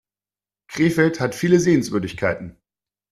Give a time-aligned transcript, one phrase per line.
[0.67, 2.57] Krefeld hat viele Sehenswürdigkeiten